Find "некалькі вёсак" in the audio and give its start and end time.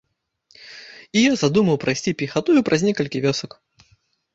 2.91-3.51